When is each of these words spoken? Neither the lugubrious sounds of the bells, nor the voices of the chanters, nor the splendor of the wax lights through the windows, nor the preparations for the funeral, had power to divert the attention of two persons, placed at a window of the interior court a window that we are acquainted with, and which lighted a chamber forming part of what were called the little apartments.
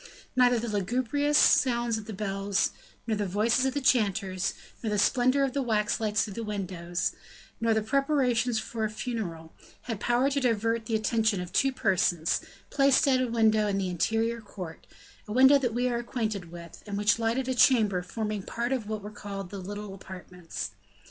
Neither 0.35 0.57
the 0.57 0.67
lugubrious 0.77 1.37
sounds 1.37 1.99
of 1.99 2.05
the 2.07 2.11
bells, 2.13 2.71
nor 3.05 3.15
the 3.15 3.27
voices 3.27 3.65
of 3.67 3.75
the 3.75 3.81
chanters, 3.81 4.55
nor 4.81 4.89
the 4.89 4.97
splendor 4.97 5.43
of 5.43 5.53
the 5.53 5.61
wax 5.61 5.99
lights 5.99 6.23
through 6.25 6.33
the 6.33 6.43
windows, 6.43 7.11
nor 7.59 7.75
the 7.75 7.83
preparations 7.83 8.57
for 8.57 8.87
the 8.87 8.91
funeral, 8.95 9.53
had 9.83 9.99
power 9.99 10.31
to 10.31 10.39
divert 10.39 10.87
the 10.87 10.95
attention 10.95 11.39
of 11.39 11.53
two 11.53 11.71
persons, 11.71 12.41
placed 12.71 13.07
at 13.07 13.21
a 13.21 13.27
window 13.27 13.67
of 13.67 13.77
the 13.77 13.89
interior 13.89 14.41
court 14.41 14.87
a 15.27 15.31
window 15.31 15.59
that 15.59 15.75
we 15.75 15.87
are 15.87 15.97
acquainted 15.99 16.51
with, 16.51 16.81
and 16.87 16.97
which 16.97 17.19
lighted 17.19 17.47
a 17.47 17.53
chamber 17.53 18.01
forming 18.01 18.41
part 18.41 18.71
of 18.71 18.89
what 18.89 19.03
were 19.03 19.11
called 19.11 19.51
the 19.51 19.59
little 19.59 19.93
apartments. 19.93 20.71